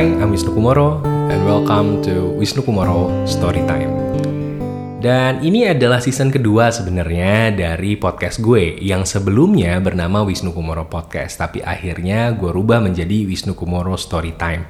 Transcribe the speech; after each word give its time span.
Hai, 0.00 0.16
I'm 0.16 0.32
Wisnu 0.32 0.56
Kumoro 0.56 1.04
and 1.04 1.44
welcome 1.44 2.00
to 2.00 2.32
Wisnu 2.40 2.64
Kumoro 2.64 3.12
Storytime. 3.28 3.92
Dan 4.96 5.44
ini 5.44 5.68
adalah 5.68 6.00
season 6.00 6.32
kedua 6.32 6.72
sebenarnya 6.72 7.52
dari 7.52 8.00
podcast 8.00 8.40
gue 8.40 8.80
yang 8.80 9.04
sebelumnya 9.04 9.76
bernama 9.76 10.24
Wisnu 10.24 10.56
Kumoro 10.56 10.88
Podcast, 10.88 11.36
tapi 11.36 11.60
akhirnya 11.60 12.32
gue 12.32 12.48
rubah 12.48 12.80
menjadi 12.80 13.28
Wisnu 13.28 13.52
Kumoro 13.52 13.92
Storytime. 14.00 14.64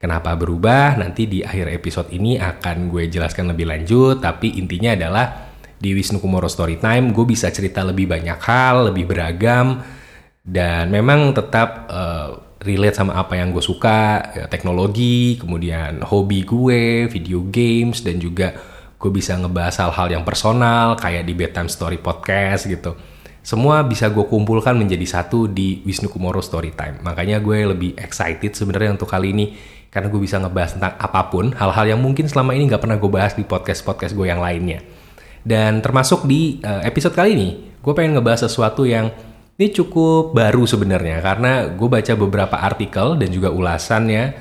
Kenapa 0.00 0.32
berubah? 0.40 0.96
Nanti 0.96 1.28
di 1.28 1.44
akhir 1.44 1.68
episode 1.68 2.08
ini 2.08 2.40
akan 2.40 2.88
gue 2.88 3.12
jelaskan 3.12 3.52
lebih 3.52 3.68
lanjut, 3.68 4.24
tapi 4.24 4.56
intinya 4.56 4.96
adalah 4.96 5.52
di 5.76 5.92
Wisnu 5.92 6.16
Kumoro 6.16 6.48
Storytime 6.48 7.12
gue 7.12 7.28
bisa 7.28 7.52
cerita 7.52 7.84
lebih 7.84 8.08
banyak 8.08 8.40
hal, 8.40 8.88
lebih 8.88 9.04
beragam, 9.04 9.84
dan 10.40 10.88
memang 10.88 11.36
tetap 11.36 11.92
uh, 11.92 12.51
relate 12.62 12.96
sama 12.96 13.18
apa 13.18 13.36
yang 13.36 13.50
gue 13.50 13.60
suka, 13.62 14.32
ya, 14.32 14.44
teknologi, 14.46 15.36
kemudian 15.36 16.00
hobi 16.06 16.46
gue, 16.46 17.10
video 17.10 17.42
games, 17.50 18.06
dan 18.06 18.22
juga 18.22 18.54
gue 18.96 19.10
bisa 19.10 19.34
ngebahas 19.34 19.82
hal-hal 19.82 20.08
yang 20.18 20.24
personal 20.24 20.94
kayak 20.94 21.26
di 21.26 21.34
Bedtime 21.34 21.66
Story 21.66 21.98
Podcast 21.98 22.70
gitu. 22.70 22.94
Semua 23.42 23.82
bisa 23.82 24.06
gue 24.06 24.22
kumpulkan 24.22 24.78
menjadi 24.78 25.02
satu 25.02 25.50
di 25.50 25.82
Wisnu 25.82 26.06
Kumoro 26.06 26.38
Storytime. 26.38 27.02
Makanya 27.02 27.42
gue 27.42 27.66
lebih 27.74 27.98
excited 27.98 28.54
sebenarnya 28.54 28.94
untuk 28.94 29.10
kali 29.10 29.34
ini 29.34 29.58
karena 29.90 30.06
gue 30.06 30.22
bisa 30.22 30.38
ngebahas 30.38 30.78
tentang 30.78 30.94
apa 30.94 31.28
pun, 31.28 31.50
hal-hal 31.52 31.84
yang 31.84 32.00
mungkin 32.00 32.30
selama 32.30 32.54
ini 32.54 32.70
nggak 32.70 32.80
pernah 32.80 32.96
gue 32.96 33.10
bahas 33.10 33.34
di 33.34 33.42
podcast-podcast 33.42 34.14
gue 34.14 34.30
yang 34.30 34.38
lainnya. 34.38 34.80
Dan 35.42 35.82
termasuk 35.82 36.24
di 36.24 36.62
uh, 36.62 36.86
episode 36.86 37.12
kali 37.12 37.34
ini, 37.34 37.48
gue 37.82 37.92
pengen 37.92 38.14
ngebahas 38.14 38.46
sesuatu 38.46 38.86
yang 38.86 39.10
ini 39.60 39.66
cukup 39.72 40.32
baru 40.32 40.64
sebenarnya 40.64 41.20
karena 41.20 41.68
gue 41.68 41.88
baca 41.88 42.12
beberapa 42.16 42.56
artikel 42.56 43.20
dan 43.20 43.28
juga 43.28 43.52
ulasannya 43.52 44.32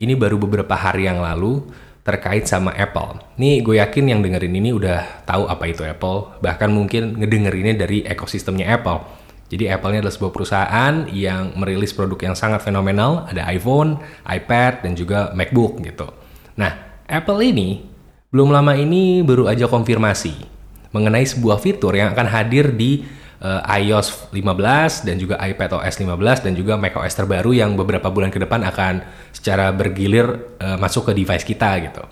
ini 0.00 0.14
baru 0.16 0.40
beberapa 0.40 0.72
hari 0.72 1.04
yang 1.04 1.20
lalu 1.20 1.64
terkait 2.04 2.44
sama 2.44 2.72
Apple. 2.76 3.20
Nih 3.40 3.64
gue 3.64 3.80
yakin 3.80 4.12
yang 4.12 4.20
dengerin 4.20 4.60
ini 4.60 4.70
udah 4.76 5.24
tahu 5.24 5.48
apa 5.48 5.64
itu 5.68 5.80
Apple, 5.84 6.36
bahkan 6.44 6.68
mungkin 6.68 7.16
ngedengerinnya 7.16 7.80
dari 7.80 8.04
ekosistemnya 8.04 8.76
Apple. 8.76 9.24
Jadi 9.48 9.68
Apple 9.68 9.96
ini 9.96 9.98
adalah 10.04 10.14
sebuah 10.16 10.32
perusahaan 10.32 10.94
yang 11.12 11.56
merilis 11.56 11.92
produk 11.96 12.32
yang 12.32 12.36
sangat 12.36 12.64
fenomenal, 12.64 13.28
ada 13.28 13.48
iPhone, 13.48 14.00
iPad, 14.24 14.84
dan 14.84 14.92
juga 14.96 15.32
MacBook 15.32 15.80
gitu. 15.84 16.08
Nah, 16.56 17.00
Apple 17.08 17.40
ini 17.44 17.84
belum 18.32 18.52
lama 18.52 18.74
ini 18.76 19.22
baru 19.22 19.48
aja 19.48 19.68
konfirmasi 19.68 20.52
mengenai 20.90 21.22
sebuah 21.22 21.62
fitur 21.62 21.94
yang 21.94 22.12
akan 22.12 22.28
hadir 22.28 22.74
di 22.74 23.06
uh, 23.44 23.60
iOS 23.78 24.32
15 24.32 25.04
dan 25.06 25.16
juga 25.20 25.36
iPadOS 25.36 26.00
15 26.00 26.48
dan 26.48 26.52
juga 26.56 26.80
macOS 26.80 27.12
terbaru 27.12 27.52
yang 27.52 27.76
beberapa 27.76 28.08
bulan 28.08 28.32
ke 28.32 28.40
depan 28.40 28.64
akan 28.64 29.04
secara 29.30 29.70
bergilir 29.70 30.56
uh, 30.58 30.80
masuk 30.80 31.12
ke 31.12 31.22
device 31.22 31.44
kita 31.44 31.70
gitu. 31.84 32.04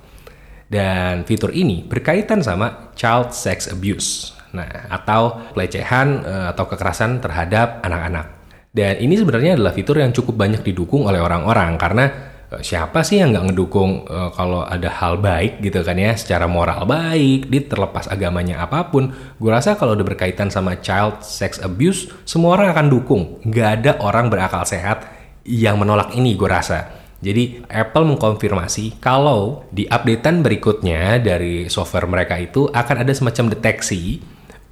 Dan 0.68 1.24
fitur 1.24 1.52
ini 1.52 1.84
berkaitan 1.84 2.44
sama 2.44 2.92
child 2.96 3.32
sex 3.32 3.68
abuse. 3.68 4.36
Nah, 4.52 4.68
atau 4.92 5.52
pelecehan 5.56 6.28
uh, 6.28 6.46
atau 6.52 6.68
kekerasan 6.68 7.24
terhadap 7.24 7.80
anak-anak. 7.80 8.44
Dan 8.72 9.00
ini 9.00 9.16
sebenarnya 9.16 9.56
adalah 9.56 9.72
fitur 9.72 10.00
yang 10.00 10.12
cukup 10.16 10.36
banyak 10.36 10.64
didukung 10.64 11.04
oleh 11.04 11.20
orang-orang 11.20 11.76
karena 11.76 12.31
siapa 12.60 13.00
sih 13.00 13.24
yang 13.24 13.32
nggak 13.32 13.54
ngedukung 13.54 14.04
uh, 14.04 14.28
kalau 14.36 14.66
ada 14.66 14.92
hal 14.92 15.16
baik 15.16 15.64
gitu 15.64 15.80
kan 15.80 15.96
ya 15.96 16.12
secara 16.12 16.44
moral 16.44 16.84
baik 16.84 17.48
di 17.48 17.64
terlepas 17.64 18.10
agamanya 18.12 18.60
apa 18.60 18.92
pun. 18.92 19.14
Gue 19.40 19.48
rasa 19.48 19.80
kalau 19.80 19.96
udah 19.96 20.04
berkaitan 20.04 20.52
sama 20.52 20.76
child 20.76 21.24
sex 21.24 21.56
abuse 21.64 22.12
semua 22.28 22.60
orang 22.60 22.76
akan 22.76 22.86
dukung. 22.92 23.22
Nggak 23.48 23.68
ada 23.80 23.90
orang 24.04 24.28
berakal 24.28 24.68
sehat 24.68 25.08
yang 25.48 25.80
menolak 25.80 26.12
ini 26.12 26.36
gue 26.36 26.50
rasa. 26.50 27.00
Jadi 27.22 27.62
Apple 27.70 28.04
mengkonfirmasi 28.12 28.98
kalau 28.98 29.62
di 29.70 29.86
updatean 29.86 30.42
berikutnya 30.42 31.22
dari 31.22 31.70
software 31.70 32.10
mereka 32.10 32.34
itu 32.34 32.66
akan 32.68 33.06
ada 33.06 33.14
semacam 33.14 33.54
deteksi 33.54 34.18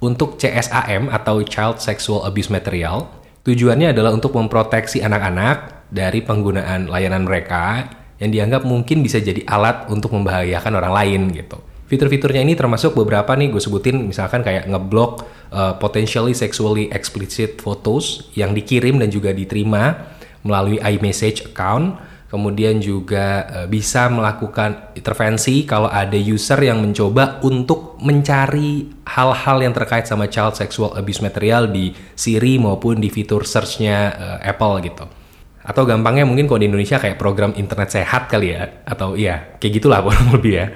untuk 0.03 0.35
CSAM 0.35 1.07
atau 1.07 1.39
Child 1.47 1.79
Sexual 1.79 2.27
Abuse 2.27 2.51
Material. 2.51 3.07
Tujuannya 3.47 3.95
adalah 3.95 4.11
untuk 4.11 4.35
memproteksi 4.35 4.99
anak-anak 4.99 5.80
dari 5.91 6.23
penggunaan 6.23 6.87
layanan 6.87 7.27
mereka 7.27 7.91
yang 8.17 8.31
dianggap 8.31 8.63
mungkin 8.63 9.03
bisa 9.03 9.19
jadi 9.19 9.43
alat 9.43 9.91
untuk 9.91 10.15
membahayakan 10.15 10.73
orang 10.79 10.93
lain 10.95 11.21
gitu. 11.35 11.59
Fitur-fiturnya 11.91 12.47
ini 12.47 12.55
termasuk 12.55 12.95
beberapa 12.95 13.35
nih 13.35 13.51
gue 13.51 13.59
sebutin 13.59 14.07
misalkan 14.07 14.39
kayak 14.39 14.63
ngeblok 14.71 15.27
uh, 15.51 15.75
potentially 15.75 16.31
sexually 16.31 16.87
explicit 16.87 17.59
photos 17.59 18.31
yang 18.31 18.55
dikirim 18.55 18.95
dan 18.95 19.11
juga 19.11 19.35
diterima 19.35 20.15
melalui 20.47 20.79
iMessage 20.79 21.51
account. 21.51 21.99
Kemudian 22.31 22.79
juga 22.79 23.43
uh, 23.43 23.67
bisa 23.67 24.07
melakukan 24.07 24.95
intervensi 24.95 25.67
kalau 25.67 25.91
ada 25.91 26.15
user 26.15 26.63
yang 26.63 26.79
mencoba 26.79 27.43
untuk 27.43 27.99
mencari 27.99 28.87
hal-hal 29.03 29.59
yang 29.59 29.75
terkait 29.75 30.07
sama 30.07 30.31
child 30.31 30.55
sexual 30.55 30.95
abuse 30.95 31.19
material 31.19 31.67
di 31.67 31.91
Siri 32.15 32.55
maupun 32.55 33.03
di 33.03 33.11
fitur 33.11 33.43
searchnya 33.43 34.15
uh, 34.15 34.39
Apple 34.47 34.79
gitu 34.87 35.20
atau 35.61 35.85
gampangnya 35.85 36.25
mungkin 36.25 36.49
kalau 36.49 36.59
di 36.61 36.67
Indonesia 36.69 36.97
kayak 36.97 37.21
program 37.21 37.53
internet 37.53 37.89
sehat 37.93 38.27
kali 38.27 38.57
ya. 38.57 38.83
Atau 38.85 39.13
iya 39.17 39.57
kayak 39.61 39.73
gitulah 39.81 40.01
kurang 40.05 40.33
lebih 40.33 40.53
ya. 40.57 40.67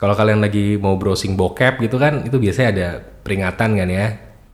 Kalau 0.00 0.16
kalian 0.16 0.40
lagi 0.40 0.80
mau 0.80 0.96
browsing 0.96 1.36
bokep 1.36 1.82
gitu 1.84 2.00
kan 2.00 2.24
itu 2.24 2.40
biasanya 2.40 2.68
ada 2.72 2.88
peringatan 3.22 3.76
kan 3.76 3.88
ya. 3.88 4.06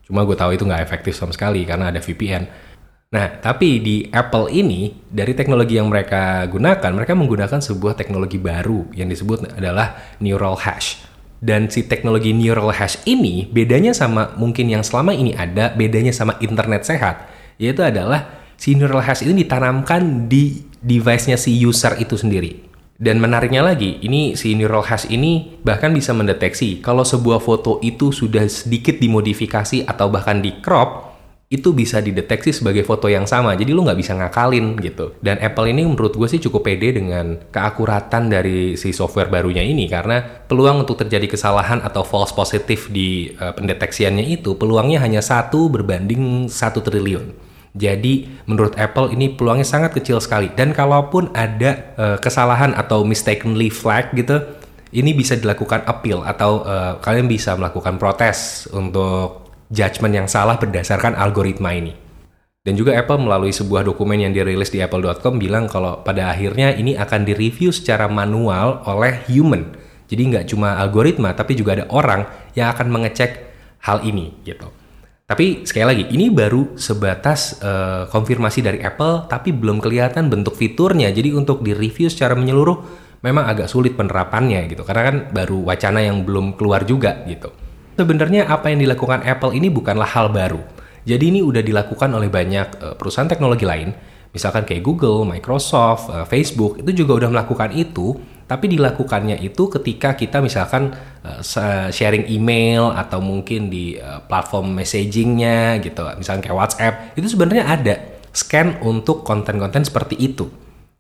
Cuma 0.07 0.23
gue 0.23 0.37
tahu 0.39 0.55
itu 0.55 0.63
nggak 0.63 0.83
efektif 0.83 1.19
sama 1.19 1.35
sekali 1.35 1.67
karena 1.67 1.91
ada 1.91 1.99
VPN 1.99 2.67
nah 3.07 3.31
tapi 3.31 3.79
di 3.79 3.97
Apple 4.11 4.51
ini 4.51 4.91
dari 5.07 5.31
teknologi 5.31 5.79
yang 5.79 5.87
mereka 5.87 6.43
gunakan 6.51 6.91
mereka 6.91 7.15
menggunakan 7.15 7.63
sebuah 7.63 7.95
teknologi 7.95 8.35
baru 8.35 8.91
yang 8.99 9.07
disebut 9.07 9.55
adalah 9.55 10.19
neural 10.19 10.59
hash. 10.59 11.07
Dan 11.37 11.69
si 11.69 11.85
teknologi 11.85 12.33
neural 12.33 12.73
hash 12.73 13.05
ini 13.07 13.47
bedanya 13.47 13.95
sama 13.95 14.35
mungkin 14.35 14.73
yang 14.73 14.83
selama 14.83 15.15
ini 15.15 15.37
ada 15.37 15.71
bedanya 15.71 16.11
sama 16.11 16.35
internet 16.43 16.83
sehat 16.83 17.29
yaitu 17.57 17.85
adalah 17.85 18.46
si 18.57 18.75
neural 18.77 19.05
hash 19.05 19.25
ini 19.25 19.45
ditanamkan 19.45 20.29
di 20.29 20.65
device-nya 20.81 21.37
si 21.41 21.55
user 21.57 21.97
itu 22.01 22.17
sendiri. 22.17 22.67
Dan 22.97 23.21
menariknya 23.21 23.61
lagi, 23.61 24.01
ini 24.01 24.41
si 24.41 24.57
neural 24.57 24.81
hash 24.81 25.13
ini 25.13 25.61
bahkan 25.61 25.93
bisa 25.93 26.17
mendeteksi 26.17 26.81
kalau 26.81 27.05
sebuah 27.05 27.45
foto 27.45 27.77
itu 27.85 28.09
sudah 28.09 28.49
sedikit 28.49 28.97
dimodifikasi 28.97 29.85
atau 29.85 30.09
bahkan 30.09 30.41
di 30.41 30.65
crop, 30.65 31.17
itu 31.47 31.71
bisa 31.71 32.03
dideteksi 32.03 32.51
sebagai 32.51 32.83
foto 32.83 33.07
yang 33.07 33.23
sama. 33.23 33.55
Jadi 33.55 33.71
lu 33.71 33.87
nggak 33.87 34.01
bisa 34.01 34.19
ngakalin 34.19 34.75
gitu. 34.83 35.15
Dan 35.23 35.39
Apple 35.39 35.71
ini 35.71 35.87
menurut 35.87 36.19
gue 36.19 36.27
sih 36.27 36.43
cukup 36.43 36.67
pede 36.67 36.99
dengan 36.99 37.39
keakuratan 37.55 38.27
dari 38.27 38.75
si 38.75 38.91
software 38.91 39.31
barunya 39.31 39.63
ini 39.63 39.87
karena 39.87 40.25
peluang 40.25 40.83
untuk 40.83 40.99
terjadi 41.07 41.31
kesalahan 41.31 41.85
atau 41.87 42.03
false 42.03 42.35
positif 42.35 42.91
di 42.91 43.31
uh, 43.39 43.55
pendeteksiannya 43.55 44.27
itu 44.27 44.59
peluangnya 44.59 44.99
hanya 45.07 45.23
satu 45.23 45.71
berbanding 45.71 46.51
satu 46.51 46.83
triliun. 46.83 47.46
Jadi 47.77 48.25
menurut 48.49 48.73
Apple 48.81 49.13
ini 49.13 49.37
peluangnya 49.37 49.69
sangat 49.69 49.93
kecil 49.93 50.17
sekali. 50.19 50.49
Dan 50.57 50.73
kalaupun 50.73 51.29
ada 51.37 51.93
uh, 52.01 52.17
kesalahan 52.17 52.73
atau 52.73 53.05
mistakenly 53.05 53.69
flag 53.69 54.17
gitu, 54.17 54.41
ini 54.97 55.13
bisa 55.13 55.37
dilakukan 55.37 55.85
appeal 55.85 56.25
atau 56.25 56.65
uh, 56.65 56.97
kalian 57.05 57.29
bisa 57.29 57.53
melakukan 57.53 58.01
protes 58.01 58.65
untuk 58.73 59.53
judgement 59.69 60.25
yang 60.25 60.29
salah 60.31 60.57
berdasarkan 60.57 61.13
algoritma 61.13 61.77
ini. 61.77 61.93
Dan 62.67 62.75
juga 62.75 62.99
Apple 62.99 63.23
melalui 63.23 63.55
sebuah 63.55 63.87
dokumen 63.87 64.19
yang 64.19 64.35
dirilis 64.35 64.75
di 64.75 64.83
apple.com 64.83 65.39
bilang 65.39 65.71
kalau 65.71 66.03
pada 66.03 66.35
akhirnya 66.35 66.75
ini 66.75 66.99
akan 66.99 67.23
direview 67.23 67.71
secara 67.71 68.11
manual 68.11 68.83
oleh 68.91 69.23
human. 69.31 69.71
Jadi 70.11 70.23
nggak 70.35 70.45
cuma 70.51 70.75
algoritma, 70.75 71.31
tapi 71.37 71.55
juga 71.55 71.79
ada 71.79 71.87
orang 71.95 72.27
yang 72.59 72.75
akan 72.75 72.91
mengecek 72.91 73.47
hal 73.87 74.03
ini 74.03 74.35
gitu. 74.43 74.67
Tapi 75.27 75.67
sekali 75.67 75.83
lagi, 75.83 76.05
ini 76.15 76.31
baru 76.31 76.79
sebatas 76.79 77.59
uh, 77.59 78.07
konfirmasi 78.15 78.63
dari 78.63 78.79
Apple, 78.79 79.27
tapi 79.27 79.51
belum 79.51 79.83
kelihatan 79.83 80.31
bentuk 80.31 80.55
fiturnya. 80.55 81.11
Jadi 81.11 81.35
untuk 81.35 81.67
di-review 81.67 82.07
secara 82.07 82.39
menyeluruh, 82.39 82.87
memang 83.27 83.43
agak 83.43 83.67
sulit 83.67 83.99
penerapannya 83.99 84.71
gitu. 84.71 84.87
Karena 84.87 85.03
kan 85.11 85.17
baru 85.35 85.67
wacana 85.67 85.99
yang 85.99 86.23
belum 86.23 86.55
keluar 86.55 86.87
juga 86.87 87.27
gitu. 87.27 87.51
Sebenarnya 87.99 88.47
apa 88.47 88.71
yang 88.71 88.79
dilakukan 88.87 89.27
Apple 89.27 89.51
ini 89.59 89.67
bukanlah 89.67 90.07
hal 90.07 90.31
baru. 90.31 90.63
Jadi 91.03 91.35
ini 91.35 91.43
udah 91.43 91.59
dilakukan 91.59 92.07
oleh 92.15 92.31
banyak 92.31 92.69
uh, 92.79 92.95
perusahaan 92.95 93.27
teknologi 93.27 93.67
lain, 93.67 93.91
misalkan 94.31 94.63
kayak 94.63 94.87
Google, 94.87 95.27
Microsoft, 95.27 96.07
uh, 96.07 96.23
Facebook, 96.23 96.79
itu 96.79 97.03
juga 97.03 97.27
udah 97.27 97.35
melakukan 97.35 97.75
itu 97.75 98.15
tapi 98.47 98.71
dilakukannya 98.71 99.43
itu 99.43 99.67
ketika 99.67 100.15
kita 100.15 100.39
misalkan 100.39 100.95
uh, 101.27 101.43
sharing 101.91 102.31
email 102.31 102.95
atau 102.95 103.19
mungkin 103.19 103.67
di 103.67 103.99
uh, 103.99 104.23
platform 104.23 104.71
messagingnya 104.79 105.83
gitu. 105.83 106.07
Misalkan 106.15 106.47
kayak 106.47 106.57
WhatsApp 106.57 106.95
itu 107.19 107.27
sebenarnya 107.27 107.67
ada 107.67 107.95
scan 108.31 108.79
untuk 108.87 109.27
konten-konten 109.27 109.83
seperti 109.83 110.15
itu. 110.23 110.47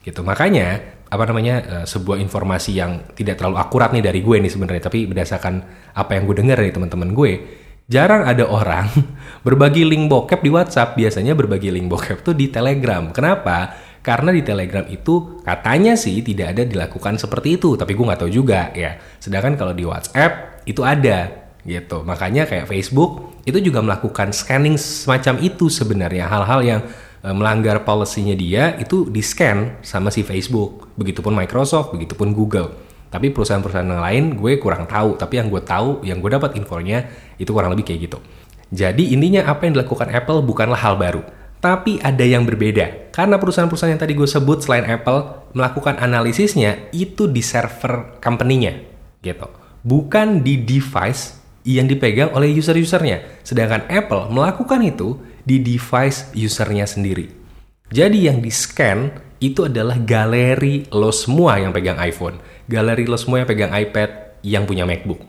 Gitu. 0.02 0.26
Makanya 0.26 0.98
apa 1.06 1.22
namanya 1.22 1.56
uh, 1.62 1.86
sebuah 1.86 2.18
informasi 2.18 2.74
yang 2.74 3.14
tidak 3.14 3.38
terlalu 3.38 3.62
akurat 3.62 3.94
nih 3.94 4.02
dari 4.02 4.26
gue 4.26 4.36
nih 4.42 4.50
sebenarnya 4.50 4.82
tapi 4.90 5.06
berdasarkan 5.06 5.54
apa 5.94 6.18
yang 6.18 6.26
gue 6.26 6.36
dengar 6.42 6.58
dari 6.58 6.74
teman-teman 6.74 7.14
gue 7.14 7.32
jarang 7.86 8.26
ada 8.26 8.42
orang 8.50 8.90
berbagi 9.46 9.86
link 9.86 10.10
bokep 10.10 10.42
di 10.42 10.50
WhatsApp. 10.50 10.98
Biasanya 10.98 11.38
berbagi 11.38 11.70
link 11.70 11.86
bokep 11.86 12.26
tuh 12.26 12.34
di 12.34 12.50
Telegram. 12.50 13.06
Kenapa 13.14 13.85
Karena 14.06 14.30
di 14.30 14.46
Telegram 14.46 14.86
itu 14.86 15.42
katanya 15.42 15.98
sih 15.98 16.22
tidak 16.22 16.54
ada 16.54 16.62
dilakukan 16.62 17.18
seperti 17.18 17.58
itu, 17.58 17.74
tapi 17.74 17.98
gue 17.98 18.06
nggak 18.06 18.22
tahu 18.22 18.30
juga 18.30 18.70
ya. 18.70 18.94
Sedangkan 19.18 19.58
kalau 19.58 19.74
di 19.74 19.82
WhatsApp 19.82 20.62
itu 20.62 20.86
ada 20.86 21.46
gitu. 21.66 22.06
Makanya 22.06 22.46
kayak 22.46 22.70
Facebook 22.70 23.42
itu 23.42 23.58
juga 23.58 23.82
melakukan 23.82 24.30
scanning 24.30 24.78
semacam 24.78 25.42
itu 25.42 25.66
sebenarnya 25.66 26.30
hal-hal 26.30 26.60
yang 26.62 26.80
e, 27.18 27.28
melanggar 27.34 27.82
policy-nya 27.82 28.38
dia 28.38 28.64
itu 28.78 29.10
di 29.10 29.18
scan 29.26 29.82
sama 29.82 30.14
si 30.14 30.22
Facebook. 30.22 30.94
Begitupun 30.94 31.34
Microsoft, 31.34 31.90
begitupun 31.98 32.30
Google. 32.30 32.70
Tapi 33.10 33.34
perusahaan-perusahaan 33.34 33.90
yang 33.90 34.02
lain 34.06 34.24
gue 34.38 34.62
kurang 34.62 34.86
tahu. 34.86 35.18
Tapi 35.18 35.42
yang 35.42 35.50
gue 35.50 35.62
tahu, 35.66 36.06
yang 36.06 36.22
gue 36.22 36.30
dapat 36.30 36.54
infonya 36.54 37.10
itu 37.42 37.50
kurang 37.50 37.74
lebih 37.74 37.90
kayak 37.90 38.06
gitu. 38.06 38.18
Jadi 38.70 39.14
intinya 39.14 39.50
apa 39.50 39.66
yang 39.66 39.78
dilakukan 39.78 40.14
Apple 40.14 40.46
bukanlah 40.46 40.78
hal 40.78 40.94
baru. 40.94 41.26
Tapi 41.58 41.98
ada 42.02 42.22
yang 42.22 42.46
berbeda. 42.46 43.05
Karena 43.16 43.40
perusahaan-perusahaan 43.40 43.96
yang 43.96 44.02
tadi 44.04 44.12
gue 44.12 44.28
sebut 44.28 44.60
selain 44.60 44.84
Apple 44.84 45.48
melakukan 45.56 45.96
analisisnya 45.96 46.92
itu 46.92 47.24
di 47.24 47.40
server 47.40 48.20
company-nya 48.20 48.76
gitu. 49.24 49.48
Bukan 49.80 50.44
di 50.44 50.60
device 50.60 51.40
yang 51.64 51.88
dipegang 51.88 52.36
oleh 52.36 52.52
user-usernya. 52.52 53.40
Sedangkan 53.40 53.88
Apple 53.88 54.28
melakukan 54.28 54.84
itu 54.84 55.16
di 55.48 55.64
device 55.64 56.28
usernya 56.36 56.84
sendiri. 56.84 57.32
Jadi 57.88 58.28
yang 58.28 58.44
di-scan 58.44 59.16
itu 59.40 59.64
adalah 59.64 59.96
galeri 59.96 60.84
lo 60.92 61.08
semua 61.08 61.56
yang 61.56 61.72
pegang 61.72 61.96
iPhone. 61.96 62.36
Galeri 62.68 63.08
lo 63.08 63.16
semua 63.16 63.40
yang 63.40 63.48
pegang 63.48 63.72
iPad 63.72 64.36
yang 64.44 64.68
punya 64.68 64.84
MacBook. 64.84 65.24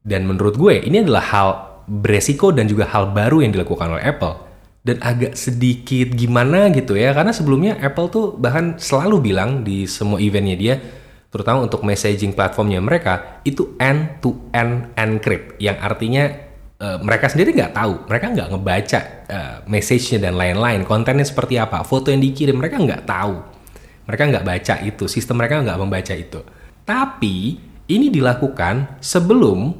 Dan 0.00 0.24
menurut 0.24 0.56
gue 0.56 0.88
ini 0.88 1.04
adalah 1.04 1.24
hal 1.28 1.48
beresiko 1.84 2.48
dan 2.48 2.64
juga 2.64 2.88
hal 2.88 3.12
baru 3.12 3.44
yang 3.44 3.52
dilakukan 3.52 3.92
oleh 3.92 4.08
Apple 4.08 4.45
dan 4.86 5.02
agak 5.02 5.34
sedikit 5.34 6.14
gimana 6.14 6.70
gitu 6.70 6.94
ya. 6.94 7.10
Karena 7.10 7.34
sebelumnya 7.34 7.74
Apple 7.82 8.06
tuh 8.06 8.26
bahkan 8.38 8.78
selalu 8.78 9.34
bilang 9.34 9.66
di 9.66 9.90
semua 9.90 10.22
eventnya 10.22 10.54
dia 10.54 10.74
terutama 11.26 11.66
untuk 11.66 11.82
messaging 11.82 12.32
platformnya 12.32 12.78
mereka 12.78 13.42
itu 13.42 13.74
end 13.82 14.22
to 14.22 14.32
end 14.54 14.94
encrypt 14.94 15.58
yang 15.58 15.76
artinya 15.82 16.32
uh, 16.80 16.96
mereka 17.02 17.28
sendiri 17.28 17.52
nggak 17.52 17.76
tahu 17.76 18.08
mereka 18.08 18.26
nggak 18.32 18.48
ngebaca 18.54 19.00
uh, 19.28 19.56
message-nya 19.68 20.22
dan 20.22 20.38
lain-lain 20.38 20.86
kontennya 20.86 21.26
seperti 21.26 21.58
apa 21.60 21.82
foto 21.82 22.14
yang 22.14 22.22
dikirim 22.22 22.56
mereka 22.56 22.78
nggak 22.78 23.04
tahu. 23.04 23.42
Mereka 24.06 24.22
nggak 24.22 24.46
baca 24.46 24.74
itu 24.86 25.04
sistem 25.10 25.42
mereka 25.42 25.60
nggak 25.66 25.78
membaca 25.82 26.14
itu. 26.14 26.40
Tapi 26.86 27.58
ini 27.90 28.06
dilakukan 28.06 29.02
sebelum 29.02 29.74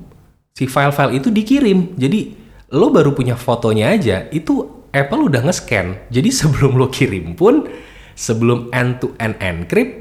si 0.51 0.67
file-file 0.67 1.23
itu 1.23 1.31
dikirim. 1.31 1.95
Jadi 1.95 2.35
lo 2.75 2.91
baru 2.91 3.15
punya 3.15 3.39
fotonya 3.39 3.95
aja, 3.95 4.27
itu 4.35 4.76
Apple 4.97 5.29
udah 5.29 5.45
nge-scan. 5.45 6.09
Jadi 6.09 6.31
sebelum 6.41 6.81
lo 6.81 6.89
kirim 6.89 7.37
pun, 7.37 7.69
sebelum 8.17 8.73
end-to-end 8.73 9.37
encrypt, 9.39 9.93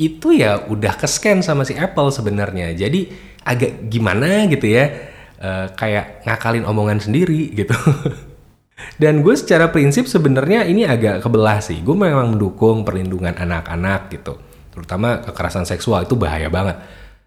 itu 0.00 0.32
ya 0.32 0.64
udah 0.64 0.96
ke-scan 0.96 1.44
sama 1.44 1.68
si 1.68 1.76
Apple 1.76 2.08
sebenarnya. 2.08 2.72
Jadi 2.72 3.12
agak 3.44 3.92
gimana 3.92 4.48
gitu 4.48 4.64
ya, 4.64 4.88
uh, 5.44 5.68
kayak 5.76 6.24
ngakalin 6.24 6.64
omongan 6.64 7.04
sendiri 7.04 7.52
gitu. 7.60 7.76
Dan 8.96 9.20
gue 9.20 9.36
secara 9.36 9.68
prinsip 9.68 10.08
sebenarnya 10.08 10.64
ini 10.64 10.88
agak 10.88 11.20
kebelah 11.20 11.60
sih. 11.60 11.84
Gue 11.84 11.92
memang 11.92 12.32
mendukung 12.32 12.80
perlindungan 12.80 13.36
anak-anak 13.36 14.08
gitu. 14.08 14.40
Terutama 14.72 15.20
kekerasan 15.20 15.68
seksual 15.68 16.08
itu 16.08 16.16
bahaya 16.16 16.48
banget. 16.48 16.80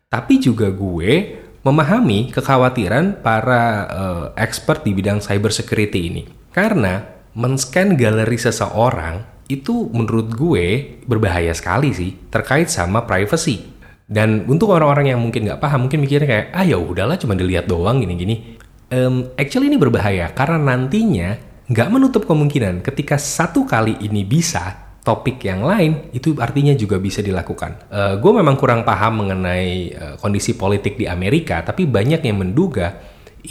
Tapi 0.10 0.42
juga 0.42 0.74
gue 0.74 1.38
memahami 1.62 2.34
kekhawatiran 2.34 3.22
para 3.22 3.64
uh, 3.88 4.26
expert 4.36 4.82
di 4.82 4.98
bidang 4.98 5.22
cyber 5.22 5.54
security 5.54 6.10
ini. 6.10 6.24
Karena 6.54 7.02
men-scan 7.34 7.98
galeri 7.98 8.38
seseorang 8.38 9.50
itu 9.50 9.90
menurut 9.90 10.32
gue 10.38 11.02
berbahaya 11.04 11.52
sekali 11.52 11.92
sih 11.92 12.14
terkait 12.30 12.70
sama 12.70 13.04
privacy. 13.04 13.74
Dan 14.06 14.46
untuk 14.46 14.70
orang-orang 14.70 15.12
yang 15.16 15.20
mungkin 15.20 15.50
nggak 15.50 15.58
paham, 15.58 15.90
mungkin 15.90 16.06
mikirnya 16.06 16.30
kayak, 16.30 16.48
ah 16.54 16.62
ya 16.62 16.78
udahlah 16.78 17.18
cuma 17.18 17.34
dilihat 17.34 17.66
doang 17.66 18.00
gini-gini. 18.00 18.62
Um, 18.94 19.34
actually 19.34 19.74
ini 19.74 19.82
berbahaya 19.82 20.30
karena 20.38 20.62
nantinya 20.62 21.42
nggak 21.66 21.90
menutup 21.90 22.30
kemungkinan 22.30 22.86
ketika 22.86 23.18
satu 23.18 23.66
kali 23.66 23.98
ini 24.06 24.22
bisa, 24.22 24.94
topik 25.04 25.44
yang 25.44 25.68
lain 25.68 26.14
itu 26.16 26.32
artinya 26.40 26.72
juga 26.78 26.96
bisa 27.02 27.20
dilakukan. 27.20 27.92
Uh, 27.92 28.16
gue 28.22 28.32
memang 28.32 28.56
kurang 28.56 28.88
paham 28.88 29.26
mengenai 29.26 29.92
uh, 29.98 30.16
kondisi 30.22 30.56
politik 30.56 30.96
di 30.96 31.10
Amerika, 31.10 31.60
tapi 31.66 31.84
banyak 31.84 32.24
yang 32.24 32.40
menduga 32.40 32.94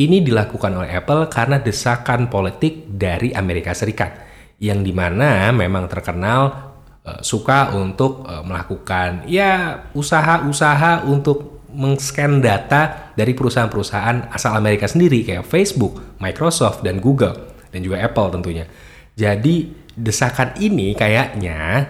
ini 0.00 0.24
dilakukan 0.24 0.72
oleh 0.72 0.90
Apple 0.96 1.28
karena 1.28 1.60
desakan 1.60 2.32
politik 2.32 2.88
dari 2.88 3.32
Amerika 3.36 3.76
Serikat, 3.76 4.16
yang 4.62 4.80
di 4.80 4.94
mana 4.94 5.52
memang 5.52 5.90
terkenal 5.90 6.72
uh, 7.04 7.20
suka 7.20 7.76
untuk 7.76 8.24
uh, 8.24 8.40
melakukan 8.40 9.28
ya 9.28 9.84
usaha-usaha 9.92 11.04
untuk 11.04 11.64
mengscan 11.72 12.44
data 12.44 13.12
dari 13.16 13.32
perusahaan-perusahaan 13.32 14.28
asal 14.32 14.52
Amerika 14.56 14.84
sendiri 14.84 15.24
kayak 15.24 15.48
Facebook, 15.48 16.20
Microsoft, 16.20 16.84
dan 16.84 17.00
Google, 17.00 17.56
dan 17.72 17.80
juga 17.80 18.00
Apple 18.04 18.28
tentunya. 18.28 18.68
Jadi 19.16 19.72
desakan 19.92 20.56
ini 20.60 20.96
kayaknya 20.96 21.88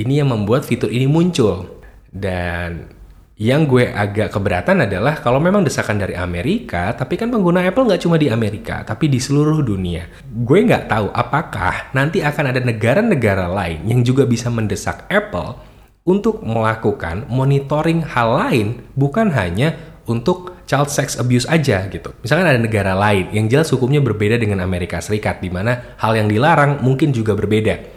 ini 0.00 0.20
yang 0.20 0.32
membuat 0.32 0.64
fitur 0.64 0.92
ini 0.92 1.08
muncul 1.08 1.80
dan 2.12 2.88
yang 3.34 3.66
gue 3.66 3.90
agak 3.90 4.30
keberatan 4.30 4.86
adalah 4.86 5.18
kalau 5.18 5.42
memang 5.42 5.66
desakan 5.66 5.98
dari 5.98 6.14
Amerika, 6.14 6.94
tapi 6.94 7.18
kan 7.18 7.34
pengguna 7.34 7.66
Apple 7.66 7.90
nggak 7.90 8.02
cuma 8.06 8.14
di 8.14 8.30
Amerika, 8.30 8.86
tapi 8.86 9.10
di 9.10 9.18
seluruh 9.18 9.58
dunia. 9.58 10.06
Gue 10.22 10.62
nggak 10.62 10.86
tahu 10.86 11.10
apakah 11.10 11.90
nanti 11.98 12.22
akan 12.22 12.54
ada 12.54 12.62
negara-negara 12.62 13.50
lain 13.50 13.90
yang 13.90 14.06
juga 14.06 14.22
bisa 14.22 14.46
mendesak 14.54 15.10
Apple 15.10 15.58
untuk 16.06 16.46
melakukan 16.46 17.26
monitoring 17.26 18.06
hal 18.06 18.38
lain, 18.38 18.86
bukan 18.94 19.34
hanya 19.34 19.74
untuk 20.06 20.54
child 20.68 20.92
sex 20.92 21.18
abuse 21.18 21.48
aja 21.50 21.90
gitu. 21.90 22.14
Misalkan 22.22 22.46
ada 22.46 22.60
negara 22.60 22.94
lain 22.94 23.34
yang 23.34 23.50
jelas 23.50 23.66
hukumnya 23.72 23.98
berbeda 23.98 24.38
dengan 24.38 24.62
Amerika 24.62 25.00
Serikat 25.02 25.42
di 25.42 25.50
mana 25.50 25.96
hal 25.98 26.14
yang 26.14 26.28
dilarang 26.30 26.86
mungkin 26.86 27.10
juga 27.10 27.34
berbeda. 27.34 27.93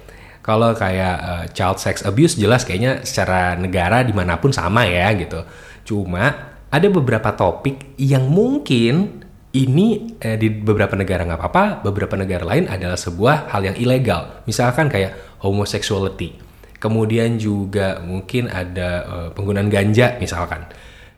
Kalau 0.47 0.71
kayak 0.71 1.17
uh, 1.19 1.45
child 1.51 1.75
sex 1.75 2.07
abuse 2.07 2.39
jelas 2.39 2.63
kayaknya 2.63 3.03
secara 3.03 3.59
negara 3.59 3.99
di 4.07 4.15
mana 4.15 4.39
pun 4.39 4.55
sama 4.55 4.87
ya 4.87 5.11
gitu. 5.19 5.43
Cuma 5.83 6.55
ada 6.71 6.87
beberapa 6.87 7.35
topik 7.35 7.99
yang 7.99 8.31
mungkin 8.31 9.27
ini 9.51 10.15
eh, 10.23 10.39
di 10.39 10.47
beberapa 10.47 10.95
negara 10.95 11.27
nggak 11.27 11.39
apa-apa, 11.39 11.65
beberapa 11.83 12.15
negara 12.15 12.47
lain 12.47 12.71
adalah 12.71 12.95
sebuah 12.95 13.51
hal 13.51 13.67
yang 13.67 13.75
ilegal. 13.75 14.47
Misalkan 14.47 14.87
kayak 14.87 15.43
homosexuality. 15.43 16.39
Kemudian 16.79 17.35
juga 17.41 17.99
mungkin 18.05 18.47
ada 18.53 18.89
uh, 19.03 19.29
penggunaan 19.33 19.65
ganja 19.65 20.13
misalkan 20.21 20.69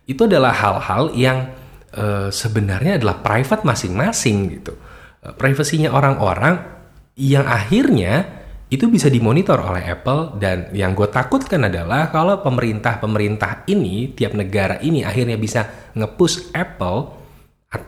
itu 0.07 0.25
adalah 0.25 0.55
hal-hal 0.55 1.11
yang 1.13 1.51
uh, 1.93 2.31
sebenarnya 2.33 2.97
adalah 2.97 3.21
private 3.21 3.61
masing-masing 3.61 4.57
gitu. 4.57 4.73
Privasinya 5.35 5.91
orang-orang 5.91 6.63
yang 7.19 7.43
akhirnya 7.43 8.38
itu 8.69 8.85
bisa 8.85 9.09
dimonitor 9.09 9.57
oleh 9.57 9.81
Apple 9.81 10.37
dan 10.37 10.69
yang 10.77 10.93
gue 10.93 11.09
takutkan 11.09 11.65
adalah 11.65 12.13
kalau 12.13 12.37
pemerintah-pemerintah 12.45 13.65
ini 13.65 14.13
tiap 14.13 14.37
negara 14.37 14.77
ini 14.85 15.01
akhirnya 15.01 15.41
bisa 15.41 15.91
ngepush 15.97 16.53
Apple 16.53 17.17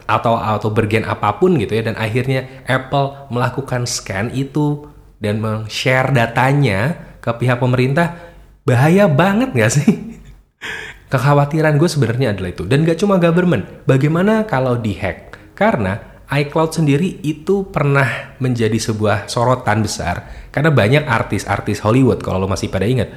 atau 0.05 0.37
atau 0.37 0.69
bergen 0.73 1.05
apa 1.05 1.37
pun 1.37 1.57
gitu 1.57 1.77
ya 1.77 1.85
dan 1.85 1.97
akhirnya 1.97 2.65
Apple 2.65 3.29
melakukan 3.29 3.85
scan 3.85 4.33
itu 4.33 4.89
dan 5.21 5.37
men-share 5.37 6.09
datanya 6.09 6.97
ke 7.21 7.29
pihak 7.29 7.61
pemerintah 7.61 8.17
bahaya 8.65 9.05
banget 9.05 9.53
gak 9.53 9.71
sih? 9.73 9.89
Kekhawatiran 11.13 11.77
gue 11.77 11.89
sebenarnya 11.89 12.33
adalah 12.33 12.49
itu. 12.49 12.65
Dan 12.65 12.81
gak 12.81 12.97
cuma 12.97 13.21
government, 13.21 13.85
bagaimana 13.85 14.49
kalau 14.49 14.81
dihack? 14.81 15.37
Karena 15.53 16.10
iCloud 16.31 16.71
sendiri 16.71 17.19
itu 17.27 17.67
pernah 17.67 18.39
menjadi 18.39 18.79
sebuah 18.79 19.27
sorotan 19.27 19.83
besar 19.83 20.47
karena 20.49 20.71
banyak 20.71 21.03
artis-artis 21.03 21.83
Hollywood 21.83 22.23
kalau 22.23 22.39
lo 22.43 22.47
masih 22.47 22.71
pada 22.71 22.87
ingat 22.87 23.11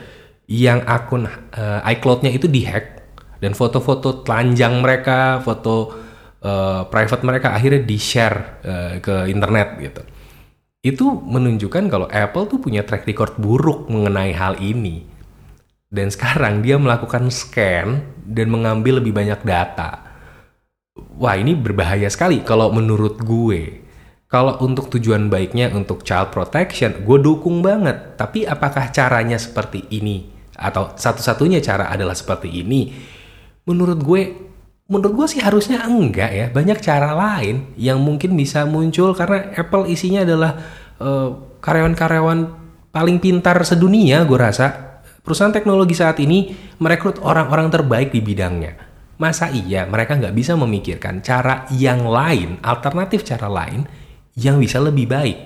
yang 0.50 0.84
akun 0.84 1.24
uh, 1.24 1.80
iCloud-nya 1.88 2.34
itu 2.34 2.50
dihack 2.50 3.04
dan 3.40 3.52
foto-foto 3.52 4.24
telanjang 4.24 4.80
mereka, 4.80 5.40
foto 5.44 5.92
uh, 6.40 6.88
private 6.88 7.24
mereka 7.24 7.52
akhirnya 7.52 7.84
di-share 7.84 8.36
uh, 8.64 8.94
ke 9.00 9.28
internet 9.28 9.68
gitu. 9.80 10.02
Itu 10.84 11.06
menunjukkan 11.24 11.88
kalau 11.88 12.08
Apple 12.12 12.44
tuh 12.44 12.60
punya 12.60 12.84
track 12.84 13.08
record 13.08 13.40
buruk 13.40 13.88
mengenai 13.88 14.36
hal 14.36 14.60
ini 14.60 15.08
dan 15.88 16.12
sekarang 16.12 16.60
dia 16.60 16.76
melakukan 16.76 17.32
scan 17.32 18.04
dan 18.28 18.46
mengambil 18.52 19.00
lebih 19.00 19.16
banyak 19.16 19.40
data. 19.48 20.03
Wah 20.94 21.34
ini 21.34 21.58
berbahaya 21.58 22.06
sekali 22.06 22.42
kalau 22.42 22.70
menurut 22.70 23.18
gue. 23.22 23.82
Kalau 24.30 24.58
untuk 24.66 24.90
tujuan 24.90 25.30
baiknya 25.30 25.70
untuk 25.70 26.02
child 26.02 26.34
protection, 26.34 27.06
gue 27.06 27.18
dukung 27.22 27.62
banget. 27.62 28.18
Tapi 28.18 28.42
apakah 28.46 28.90
caranya 28.90 29.38
seperti 29.38 29.86
ini? 29.94 30.26
Atau 30.58 30.94
satu-satunya 30.94 31.62
cara 31.62 31.90
adalah 31.90 32.18
seperti 32.18 32.50
ini? 32.50 32.90
Menurut 33.66 34.02
gue, 34.02 34.22
menurut 34.90 35.14
gue 35.22 35.26
sih 35.38 35.42
harusnya 35.42 35.86
enggak 35.86 36.30
ya. 36.34 36.46
Banyak 36.50 36.82
cara 36.82 37.14
lain 37.14 37.74
yang 37.78 38.02
mungkin 38.02 38.34
bisa 38.34 38.66
muncul 38.66 39.14
karena 39.14 39.54
Apple 39.54 39.86
isinya 39.86 40.26
adalah 40.26 40.58
uh, 40.98 41.58
karyawan-karyawan 41.62 42.38
paling 42.90 43.22
pintar 43.22 43.58
sedunia 43.62 44.26
gue 44.26 44.38
rasa. 44.38 44.98
Perusahaan 45.22 45.54
teknologi 45.54 45.94
saat 45.94 46.18
ini 46.18 46.54
merekrut 46.82 47.22
orang-orang 47.22 47.70
terbaik 47.70 48.10
di 48.10 48.18
bidangnya. 48.18 48.93
Masa 49.14 49.46
iya 49.54 49.86
mereka 49.86 50.18
nggak 50.18 50.34
bisa 50.34 50.58
memikirkan 50.58 51.22
cara 51.22 51.70
yang 51.70 52.02
lain, 52.02 52.58
alternatif 52.66 53.22
cara 53.22 53.46
lain 53.46 53.86
yang 54.34 54.58
bisa 54.58 54.82
lebih 54.82 55.06
baik? 55.06 55.38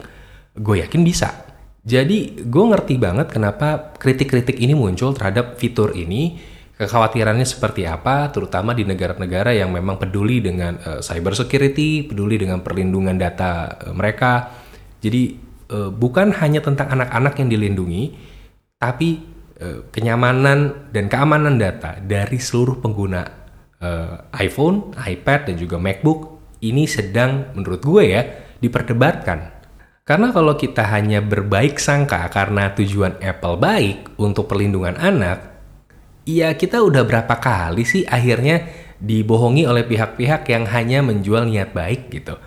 Gue 0.56 0.80
yakin 0.80 1.04
bisa. 1.04 1.44
Jadi 1.84 2.48
gue 2.48 2.64
ngerti 2.64 2.96
banget 2.96 3.28
kenapa 3.32 3.92
kritik-kritik 3.96 4.56
ini 4.56 4.72
muncul 4.72 5.12
terhadap 5.12 5.60
fitur 5.60 5.92
ini, 5.92 6.36
kekhawatirannya 6.76 7.44
seperti 7.44 7.84
apa, 7.84 8.28
terutama 8.32 8.76
di 8.76 8.88
negara-negara 8.88 9.56
yang 9.56 9.72
memang 9.72 9.96
peduli 9.96 10.40
dengan 10.40 10.76
uh, 10.84 11.00
cyber 11.00 11.36
security, 11.36 12.04
peduli 12.04 12.36
dengan 12.40 12.60
perlindungan 12.60 13.16
data 13.16 13.72
uh, 13.72 13.92
mereka. 13.96 14.52
Jadi 15.00 15.36
uh, 15.72 15.88
bukan 15.92 16.32
hanya 16.40 16.60
tentang 16.60 16.92
anak-anak 16.92 17.36
yang 17.40 17.48
dilindungi, 17.52 18.04
tapi 18.76 19.20
uh, 19.60 19.88
kenyamanan 19.88 20.90
dan 20.92 21.08
keamanan 21.08 21.56
data 21.56 22.00
dari 22.00 22.36
seluruh 22.36 22.80
pengguna 22.80 23.37
uh, 23.82 24.26
iPhone, 24.38 24.94
iPad 24.98 25.52
dan 25.52 25.56
juga 25.58 25.76
MacBook 25.78 26.38
ini 26.62 26.90
sedang 26.90 27.54
menurut 27.54 27.82
gue 27.82 28.04
ya 28.10 28.22
diperdebatkan. 28.58 29.58
Karena 30.02 30.32
kalau 30.32 30.56
kita 30.56 30.88
hanya 30.88 31.20
berbaik 31.20 31.76
sangka 31.76 32.24
karena 32.32 32.72
tujuan 32.72 33.20
Apple 33.20 33.60
baik 33.60 34.16
untuk 34.16 34.48
perlindungan 34.48 34.96
anak, 34.96 35.60
ya 36.24 36.56
kita 36.56 36.80
udah 36.80 37.04
berapa 37.04 37.34
kali 37.36 37.84
sih 37.84 38.08
akhirnya 38.08 38.64
dibohongi 38.98 39.68
oleh 39.68 39.84
pihak-pihak 39.84 40.48
yang 40.48 40.64
hanya 40.64 41.04
menjual 41.04 41.44
niat 41.44 41.76
baik 41.76 42.08
gitu. 42.08 42.40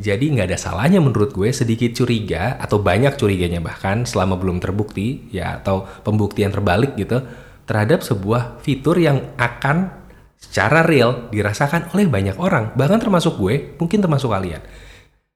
Jadi 0.00 0.32
nggak 0.32 0.48
ada 0.48 0.56
salahnya 0.56 0.96
menurut 0.96 1.34
gue 1.36 1.52
sedikit 1.52 1.92
curiga 1.92 2.56
atau 2.56 2.80
banyak 2.80 3.20
curiganya 3.20 3.60
bahkan 3.60 4.08
selama 4.08 4.40
belum 4.40 4.56
terbukti 4.56 5.28
ya 5.28 5.60
atau 5.60 5.84
pembuktian 6.06 6.48
terbalik 6.48 6.96
gitu 6.96 7.20
terhadap 7.68 8.00
sebuah 8.00 8.64
fitur 8.64 8.96
yang 8.96 9.36
akan 9.36 9.99
secara 10.40 10.80
real 10.80 11.28
dirasakan 11.28 11.92
oleh 11.92 12.08
banyak 12.08 12.40
orang 12.40 12.72
bahkan 12.72 12.96
termasuk 12.96 13.36
gue 13.36 13.76
mungkin 13.76 14.00
termasuk 14.00 14.32
kalian. 14.32 14.64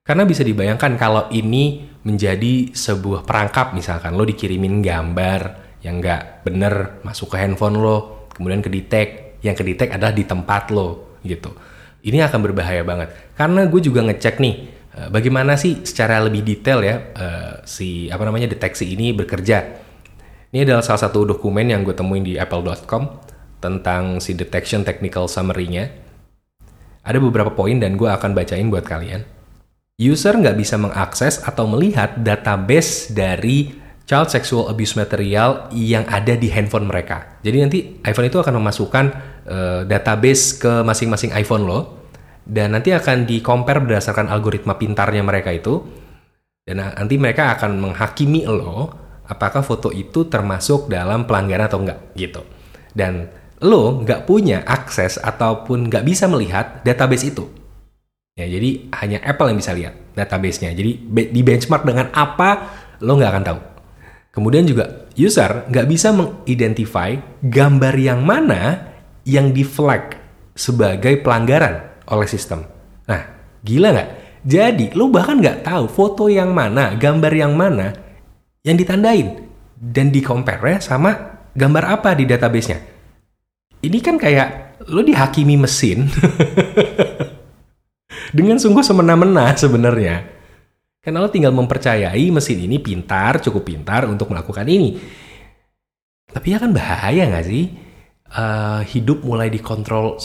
Karena 0.05 0.21
bisa 0.21 0.45
dibayangkan 0.45 1.01
kalau 1.01 1.29
ini 1.33 1.85
menjadi 2.05 2.73
sebuah 2.73 3.25
perangkap 3.25 3.73
misalkan 3.73 4.13
lo 4.13 4.25
dikirimin 4.25 4.81
gambar 4.81 5.41
yang 5.81 6.01
nggak 6.01 6.45
bener 6.45 7.01
masuk 7.05 7.33
ke 7.33 7.37
handphone 7.41 7.77
lo 7.77 8.29
kemudian 8.33 8.61
kedetek 8.61 9.37
yang 9.45 9.53
kedetek 9.53 9.93
adalah 9.93 10.13
di 10.13 10.25
tempat 10.25 10.73
lo 10.73 11.17
gitu 11.21 11.53
ini 12.05 12.21
akan 12.21 12.39
berbahaya 12.45 12.85
banget. 12.85 13.09
Karena 13.33 13.65
gue 13.65 13.81
juga 13.81 14.05
ngecek 14.05 14.37
nih, 14.37 14.55
uh, 14.93 15.09
bagaimana 15.09 15.57
sih 15.57 15.81
secara 15.81 16.21
lebih 16.21 16.45
detail 16.45 16.85
ya 16.85 16.95
uh, 17.01 17.53
si 17.65 18.07
apa 18.13 18.21
namanya 18.23 18.53
deteksi 18.53 18.93
ini 18.93 19.11
bekerja. 19.11 19.81
Ini 20.53 20.63
adalah 20.63 20.85
salah 20.85 21.09
satu 21.09 21.25
dokumen 21.25 21.67
yang 21.67 21.81
gue 21.81 21.97
temuin 21.97 22.23
di 22.23 22.37
apple.com 22.37 23.33
tentang 23.65 24.21
si 24.21 24.37
detection 24.37 24.85
technical 24.85 25.25
summary-nya. 25.25 25.89
Ada 27.01 27.17
beberapa 27.17 27.49
poin 27.49 27.81
dan 27.81 27.97
gue 27.97 28.05
akan 28.05 28.37
bacain 28.37 28.69
buat 28.69 28.85
kalian. 28.85 29.25
User 29.97 30.37
nggak 30.37 30.57
bisa 30.59 30.77
mengakses 30.77 31.41
atau 31.41 31.65
melihat 31.65 32.13
database 32.21 33.09
dari 33.09 33.73
child 34.05 34.29
sexual 34.29 34.69
abuse 34.69 34.93
material 34.93 35.71
yang 35.73 36.05
ada 36.05 36.37
di 36.37 36.51
handphone 36.53 36.85
mereka. 36.85 37.41
Jadi 37.41 37.57
nanti 37.57 37.79
iPhone 38.05 38.29
itu 38.29 38.37
akan 38.37 38.53
memasukkan 38.61 39.05
uh, 39.49 39.81
database 39.89 40.61
ke 40.61 40.85
masing-masing 40.85 41.33
iPhone 41.33 41.65
lo 41.65 41.79
dan 42.45 42.77
nanti 42.77 42.93
akan 42.93 43.25
di 43.25 43.41
compare 43.41 43.81
berdasarkan 43.81 44.29
algoritma 44.29 44.77
pintarnya 44.77 45.25
mereka 45.25 45.49
itu 45.49 45.81
dan 46.61 46.81
nanti 46.93 47.17
mereka 47.17 47.57
akan 47.57 47.81
menghakimi 47.81 48.45
lo 48.45 48.93
apakah 49.25 49.65
foto 49.65 49.89
itu 49.89 50.29
termasuk 50.29 50.85
dalam 50.85 51.25
pelanggaran 51.25 51.65
atau 51.65 51.81
enggak 51.81 51.99
gitu. 52.13 52.41
Dan 52.93 53.27
lo 53.65 54.05
nggak 54.05 54.29
punya 54.29 54.61
akses 54.61 55.17
ataupun 55.17 55.89
nggak 55.89 56.05
bisa 56.05 56.29
melihat 56.29 56.85
database 56.85 57.33
itu. 57.33 57.49
Ya, 58.37 58.45
jadi 58.45 58.91
hanya 59.01 59.23
Apple 59.25 59.49
yang 59.49 59.59
bisa 59.63 59.71
lihat 59.73 59.95
database-nya. 60.13 60.75
Jadi 60.75 61.07
di 61.07 61.41
benchmark 61.41 61.87
dengan 61.87 62.11
apa 62.13 62.69
lo 63.01 63.17
nggak 63.17 63.31
akan 63.31 63.43
tahu. 63.47 63.59
Kemudian 64.35 64.67
juga 64.67 65.07
user 65.15 65.63
nggak 65.71 65.87
bisa 65.87 66.11
mengidentify 66.11 67.15
gambar 67.39 67.95
yang 67.95 68.21
mana 68.27 68.91
yang 69.23 69.55
di 69.55 69.63
flag 69.63 70.19
sebagai 70.51 71.23
pelanggaran 71.23 72.03
oleh 72.11 72.27
sistem. 72.27 72.67
Nah, 73.07 73.23
gila 73.63 73.95
nggak? 73.95 74.09
Jadi, 74.45 74.93
lo 74.93 75.09
bahkan 75.09 75.41
nggak 75.41 75.65
tahu 75.65 75.89
foto 75.89 76.29
yang 76.29 76.53
mana, 76.53 76.93
gambar 76.93 77.33
yang 77.33 77.57
mana 77.57 77.95
yang 78.61 78.77
ditandain 78.77 79.47
dan 79.73 80.13
di 80.13 80.21
compare 80.21 80.77
sama 80.83 81.41
gambar 81.55 81.97
apa 81.97 82.13
di 82.13 82.29
database-nya. 82.29 82.94
Ini 83.85 83.97
kan 84.01 84.17
kayak 84.17 84.81
lo 84.89 85.05
dihakimi 85.05 85.55
mesin 85.61 86.09
dengan 88.37 88.57
sungguh 88.57 88.81
semena-mena 88.81 89.53
sebenarnya. 89.53 90.25
Karena 91.05 91.21
lo 91.21 91.29
tinggal 91.29 91.53
mempercayai 91.53 92.33
mesin 92.33 92.65
ini 92.65 92.81
pintar, 92.81 93.37
cukup 93.37 93.69
pintar 93.69 94.09
untuk 94.09 94.33
melakukan 94.33 94.65
ini. 94.65 94.97
Tapi 96.33 96.47
ya 96.49 96.57
kan 96.57 96.73
bahaya 96.73 97.29
nggak 97.29 97.45
sih? 97.45 97.69
Uh, 98.25 98.81
hidup 98.89 99.21
mulai 99.21 99.53
dikontrol 99.53 100.17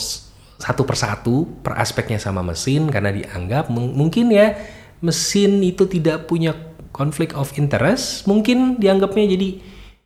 satu 0.57 0.81
persatu 0.83 1.45
per 1.61 1.77
aspeknya 1.77 2.17
sama 2.17 2.41
mesin 2.41 2.89
karena 2.89 3.13
dianggap 3.13 3.69
mungkin 3.69 4.33
ya 4.33 4.57
mesin 5.05 5.61
itu 5.61 5.85
tidak 5.85 6.25
punya 6.25 6.57
konflik 6.89 7.37
of 7.37 7.53
interest. 7.61 8.25
Mungkin 8.25 8.81
dianggapnya 8.81 9.37
jadi 9.37 9.49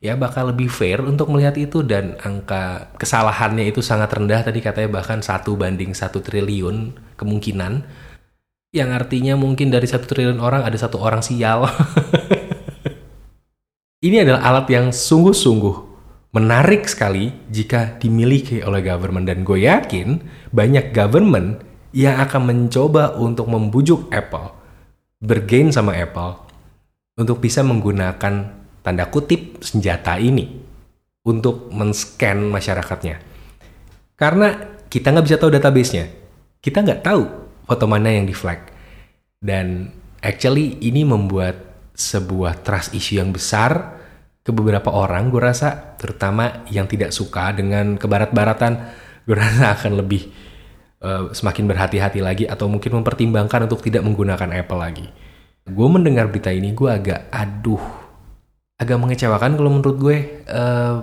ya 0.06 0.14
bakal 0.14 0.54
lebih 0.54 0.70
fair 0.70 1.02
untuk 1.02 1.34
melihat 1.34 1.58
itu 1.58 1.82
dan 1.82 2.14
angka 2.22 2.94
kesalahannya 3.02 3.66
itu 3.66 3.82
sangat 3.82 4.14
rendah 4.14 4.46
tadi 4.46 4.62
katanya 4.62 5.02
bahkan 5.02 5.26
satu 5.26 5.58
banding 5.58 5.98
satu 5.98 6.22
triliun 6.22 6.94
kemungkinan 7.18 7.82
yang 8.76 8.92
artinya 8.92 9.40
mungkin 9.40 9.72
dari 9.72 9.88
satu 9.88 10.04
triliun 10.04 10.44
orang 10.44 10.68
ada 10.68 10.76
satu 10.76 11.00
orang 11.00 11.24
sial. 11.24 11.64
Ini 14.06 14.28
adalah 14.28 14.44
alat 14.52 14.68
yang 14.68 14.92
sungguh-sungguh 14.92 15.96
menarik 16.36 16.84
sekali 16.84 17.32
jika 17.48 17.96
dimiliki 17.96 18.60
oleh 18.60 18.84
government 18.84 19.32
dan 19.32 19.48
gue 19.48 19.64
yakin 19.64 20.20
banyak 20.52 20.92
government 20.92 21.64
yang 21.96 22.20
akan 22.20 22.52
mencoba 22.52 23.16
untuk 23.16 23.48
membujuk 23.48 24.12
Apple 24.12 24.52
bergain 25.24 25.72
sama 25.72 25.96
Apple 25.96 26.36
untuk 27.16 27.40
bisa 27.40 27.64
menggunakan 27.64 28.65
tanda 28.86 29.10
kutip 29.10 29.66
senjata 29.66 30.22
ini 30.22 30.62
untuk 31.26 31.74
men-scan 31.74 32.38
masyarakatnya. 32.54 33.18
Karena 34.14 34.78
kita 34.86 35.10
nggak 35.10 35.26
bisa 35.26 35.42
tahu 35.42 35.50
database-nya. 35.58 36.06
Kita 36.62 36.86
nggak 36.86 37.02
tahu 37.02 37.24
foto 37.66 37.86
mana 37.90 38.14
yang 38.14 38.30
di 38.30 38.36
flag. 38.38 38.62
Dan 39.42 39.90
actually 40.22 40.78
ini 40.86 41.02
membuat 41.02 41.58
sebuah 41.98 42.62
trust 42.62 42.94
issue 42.94 43.18
yang 43.18 43.34
besar 43.34 43.98
ke 44.46 44.54
beberapa 44.54 44.94
orang 44.94 45.34
gue 45.34 45.42
rasa 45.42 45.98
terutama 45.98 46.68
yang 46.70 46.86
tidak 46.86 47.10
suka 47.10 47.50
dengan 47.50 47.98
kebarat-baratan 47.98 48.74
gue 49.26 49.34
rasa 49.34 49.74
akan 49.74 50.06
lebih 50.06 50.30
uh, 51.02 51.34
semakin 51.34 51.66
berhati-hati 51.66 52.22
lagi 52.22 52.46
atau 52.46 52.70
mungkin 52.70 53.02
mempertimbangkan 53.02 53.66
untuk 53.66 53.82
tidak 53.82 54.06
menggunakan 54.06 54.54
Apple 54.54 54.78
lagi. 54.78 55.08
Gue 55.66 55.88
mendengar 55.90 56.30
berita 56.30 56.54
ini 56.54 56.78
gue 56.78 56.86
agak 56.86 57.26
aduh 57.34 58.05
agak 58.76 58.98
mengecewakan 59.00 59.56
kalau 59.56 59.72
menurut 59.72 59.98
gue 59.98 60.18
uh, 60.52 60.96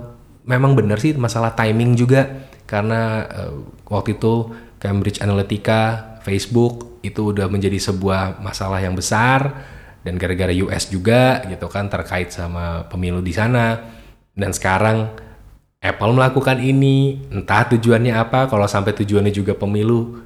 memang 0.45 0.77
benar 0.77 1.01
sih 1.01 1.17
masalah 1.17 1.57
timing 1.57 1.97
juga. 1.97 2.49
Karena 2.69 3.27
uh, 3.27 3.53
waktu 3.89 4.17
itu 4.17 4.53
Cambridge 4.77 5.21
Analytica 5.21 6.13
Facebook 6.23 7.01
itu 7.03 7.35
udah 7.35 7.51
menjadi 7.51 7.79
sebuah 7.79 8.41
masalah 8.41 8.79
yang 8.81 8.93
besar. 8.93 9.71
Dan 10.03 10.19
gara-gara 10.19 10.51
US 10.51 10.91
juga 10.91 11.39
gitu 11.47 11.71
kan 11.71 11.87
terkait 11.87 12.29
sama 12.29 12.85
pemilu 12.91 13.23
di 13.23 13.31
sana. 13.31 13.79
Dan 14.35 14.51
sekarang 14.51 15.15
Apple 15.79 16.15
melakukan 16.15 16.59
ini 16.59 17.23
entah 17.31 17.65
tujuannya 17.71 18.11
apa. 18.11 18.51
Kalau 18.51 18.67
sampai 18.67 18.91
tujuannya 18.93 19.31
juga 19.31 19.55
pemilu 19.55 20.19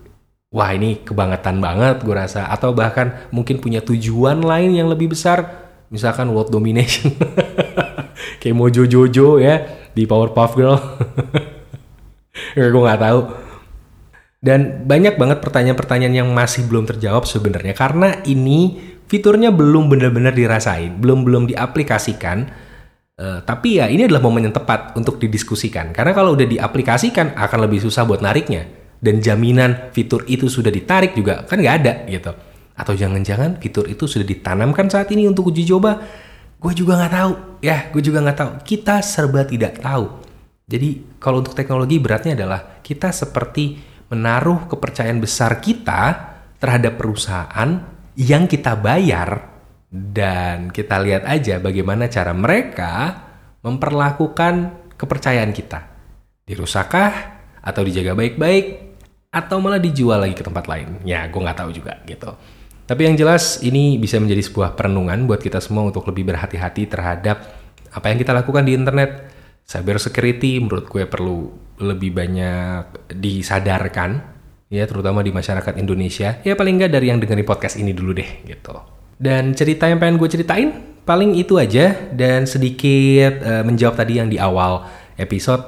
wah 0.49 0.71
ini 0.73 1.05
kebangetan 1.05 1.61
banget 1.61 2.01
gue 2.01 2.15
rasa. 2.17 2.49
Atau 2.49 2.73
bahkan 2.73 3.29
mungkin 3.29 3.61
punya 3.61 3.85
tujuan 3.85 4.41
lain 4.41 4.73
yang 4.73 4.89
lebih 4.89 5.13
besar 5.13 5.66
misalkan 5.89 6.31
world 6.31 6.51
domination. 6.51 7.11
Kayak 8.41 8.55
Mojo 8.55 8.83
Jojo 8.85 9.39
ya 9.39 9.87
di 9.91 10.03
Powerpuff 10.05 10.53
Girl. 10.55 10.77
Gue 12.53 12.81
nggak 12.83 13.01
tahu. 13.01 13.19
Dan 14.37 14.85
banyak 14.85 15.17
banget 15.17 15.41
pertanyaan-pertanyaan 15.41 16.15
yang 16.23 16.29
masih 16.29 16.69
belum 16.69 16.85
terjawab 16.85 17.25
sebenarnya 17.25 17.73
karena 17.73 18.21
ini 18.29 18.77
fiturnya 19.09 19.49
belum 19.49 19.89
benar-benar 19.89 20.37
dirasain, 20.37 21.01
belum 21.01 21.25
belum 21.25 21.43
diaplikasikan. 21.49 22.69
Uh, 23.17 23.41
tapi 23.41 23.81
ya 23.81 23.89
ini 23.89 24.05
adalah 24.05 24.21
momen 24.21 24.45
yang 24.45 24.53
tepat 24.53 24.93
untuk 24.93 25.17
didiskusikan. 25.17 25.89
Karena 25.89 26.13
kalau 26.13 26.37
udah 26.37 26.45
diaplikasikan 26.45 27.33
akan 27.33 27.59
lebih 27.65 27.81
susah 27.81 28.05
buat 28.05 28.21
nariknya. 28.21 28.69
Dan 28.97 29.21
jaminan 29.21 29.93
fitur 29.93 30.25
itu 30.25 30.49
sudah 30.49 30.73
ditarik 30.73 31.13
juga 31.13 31.45
kan 31.45 31.61
nggak 31.61 31.75
ada 31.81 31.93
gitu. 32.09 32.33
Atau 32.77 32.93
jangan-jangan 32.93 33.57
fitur 33.57 33.89
itu 33.89 34.05
sudah 34.05 34.23
ditanamkan 34.23 34.85
saat 34.87 35.09
ini 35.09 35.25
untuk 35.25 35.49
uji 35.49 35.65
coba 35.65 35.97
gue 36.57 36.73
juga 36.73 36.97
nggak 36.97 37.13
tahu. 37.13 37.33
Ya, 37.61 37.89
gue 37.89 38.01
juga 38.01 38.21
nggak 38.21 38.37
tahu. 38.37 38.51
Kita 38.65 39.01
serba 39.01 39.45
tidak 39.45 39.81
tahu. 39.81 40.25
Jadi 40.67 41.17
kalau 41.17 41.41
untuk 41.41 41.55
teknologi 41.55 41.97
beratnya 41.97 42.37
adalah 42.37 42.83
kita 42.83 43.09
seperti 43.13 43.79
menaruh 44.11 44.67
kepercayaan 44.67 45.19
besar 45.19 45.63
kita 45.63 46.01
terhadap 46.59 46.99
perusahaan 46.99 47.69
yang 48.17 48.49
kita 48.49 48.75
bayar 48.75 49.57
dan 49.87 50.67
kita 50.73 50.99
lihat 50.99 51.23
aja 51.23 51.63
bagaimana 51.63 52.11
cara 52.11 52.35
mereka 52.35 53.23
memperlakukan 53.63 54.53
kepercayaan 54.99 55.55
kita. 55.55 55.79
Dirusakkah 56.43 57.11
atau 57.63 57.81
dijaga 57.83 58.15
baik-baik 58.15 58.65
atau 59.31 59.59
malah 59.63 59.79
dijual 59.79 60.23
lagi 60.23 60.35
ke 60.35 60.43
tempat 60.43 60.65
lain? 60.67 61.03
Ya, 61.07 61.27
gue 61.31 61.39
nggak 61.39 61.59
tahu 61.63 61.71
juga 61.71 61.99
gitu. 62.03 62.31
Tapi 62.87 63.03
yang 63.03 63.19
jelas 63.19 63.59
ini 63.59 63.99
bisa 63.99 64.15
menjadi 64.15 64.39
sebuah 64.47 64.79
perenungan 64.79 65.27
buat 65.27 65.43
kita 65.43 65.59
semua 65.59 65.91
untuk 65.91 66.07
lebih 66.07 66.23
berhati-hati 66.31 66.87
terhadap 66.87 67.43
apa 67.91 68.05
yang 68.07 68.17
kita 68.23 68.31
lakukan 68.31 68.63
di 68.63 68.79
internet. 68.79 69.27
Cyber 69.67 69.99
security 69.99 70.63
menurut 70.63 70.87
gue 70.87 71.03
perlu 71.03 71.51
lebih 71.83 72.15
banyak 72.15 73.11
disadarkan 73.11 74.23
ya 74.71 74.87
terutama 74.87 75.19
di 75.19 75.35
masyarakat 75.35 75.75
Indonesia. 75.75 76.39
Ya 76.47 76.55
paling 76.55 76.79
nggak 76.79 76.91
dari 76.95 77.11
yang 77.11 77.19
dengerin 77.19 77.43
podcast 77.43 77.75
ini 77.75 77.91
dulu 77.91 78.15
deh 78.15 78.47
gitu. 78.47 78.79
Dan 79.19 79.51
cerita 79.51 79.91
yang 79.91 79.99
pengen 79.99 80.15
gue 80.15 80.29
ceritain 80.31 80.71
paling 81.03 81.35
itu 81.35 81.59
aja. 81.59 81.91
Dan 82.15 82.47
sedikit 82.47 83.43
uh, 83.43 83.67
menjawab 83.67 83.99
tadi 83.99 84.23
yang 84.23 84.31
di 84.31 84.39
awal 84.39 84.87
episode 85.19 85.59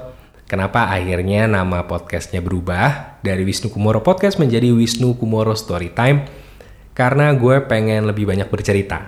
kenapa 0.48 0.88
akhirnya 0.88 1.52
nama 1.52 1.84
podcastnya 1.84 2.40
berubah 2.40 3.20
dari 3.20 3.44
Wisnu 3.44 3.68
Kumoro 3.68 4.00
Podcast 4.00 4.40
menjadi 4.40 4.72
Wisnu 4.72 5.20
Kumoro 5.20 5.52
Storytime 5.60 6.48
karena 7.00 7.32
gue 7.32 7.64
pengen 7.64 8.04
lebih 8.12 8.28
banyak 8.28 8.52
bercerita 8.52 9.08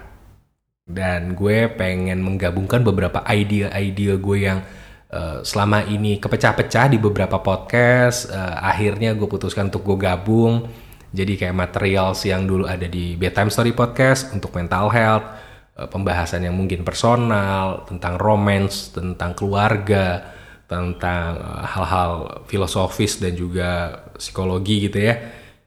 dan 0.87 1.35
gue 1.35 1.67
pengen 1.75 2.23
menggabungkan 2.23 2.87
beberapa 2.87 3.19
ide-ide 3.27 4.15
gue 4.15 4.39
yang 4.39 4.63
Uh, 5.11 5.43
selama 5.43 5.83
ini 5.91 6.23
kepecah-pecah 6.23 6.87
di 6.87 6.95
beberapa 6.95 7.35
podcast, 7.43 8.31
uh, 8.31 8.63
akhirnya 8.63 9.11
gue 9.11 9.27
putuskan 9.27 9.67
untuk 9.67 9.83
gue 9.83 10.07
gabung. 10.07 10.71
Jadi 11.11 11.35
kayak 11.35 11.51
material 11.51 12.15
yang 12.23 12.47
dulu 12.47 12.63
ada 12.63 12.87
di 12.87 13.19
Bedtime 13.19 13.51
Story 13.51 13.75
Podcast 13.75 14.31
untuk 14.31 14.55
mental 14.55 14.87
health, 14.87 15.27
uh, 15.75 15.91
pembahasan 15.91 16.47
yang 16.47 16.55
mungkin 16.55 16.87
personal, 16.87 17.83
tentang 17.91 18.15
romance, 18.15 18.95
tentang 18.95 19.35
keluarga, 19.35 20.31
tentang 20.71 21.43
hal-hal 21.59 22.47
filosofis 22.47 23.19
dan 23.19 23.35
juga 23.35 23.99
psikologi 24.15 24.87
gitu 24.87 25.11
ya. 25.11 25.19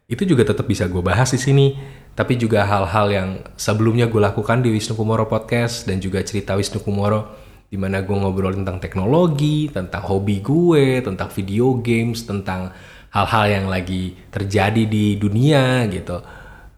Itu 0.08 0.24
juga 0.24 0.48
tetap 0.48 0.64
bisa 0.64 0.88
gue 0.88 1.04
bahas 1.04 1.28
di 1.28 1.40
sini. 1.44 1.76
Tapi 2.14 2.38
juga 2.38 2.62
hal-hal 2.62 3.06
yang 3.10 3.28
sebelumnya 3.58 4.06
gue 4.06 4.22
lakukan 4.22 4.62
di 4.62 4.70
Wisnu 4.70 4.94
Kumoro 4.94 5.26
Podcast 5.26 5.90
dan 5.90 5.98
juga 5.98 6.22
cerita 6.22 6.54
Wisnu 6.54 6.78
Kumoro 6.78 7.44
di 7.66 7.74
mana 7.74 8.06
gue 8.06 8.14
ngobrol 8.14 8.54
tentang 8.54 8.78
teknologi, 8.78 9.66
tentang 9.66 10.06
hobi 10.06 10.38
gue, 10.38 11.02
tentang 11.02 11.26
video 11.34 11.74
games, 11.82 12.22
tentang 12.22 12.70
hal-hal 13.10 13.44
yang 13.50 13.66
lagi 13.66 14.14
terjadi 14.30 14.86
di 14.86 15.18
dunia 15.18 15.82
gitu. 15.90 16.22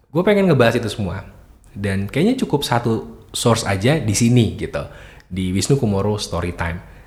Gue 0.09 0.25
pengen 0.25 0.49
ngebahas 0.49 0.81
itu 0.81 0.89
semua. 0.89 1.21
Dan 1.69 2.09
kayaknya 2.09 2.41
cukup 2.41 2.65
satu 2.65 3.21
source 3.29 3.61
aja 3.69 4.01
di 4.01 4.17
sini 4.17 4.57
gitu, 4.57 4.89
di 5.29 5.53
Wisnu 5.53 5.77
Kumoro 5.77 6.17
Storytime. 6.17 6.97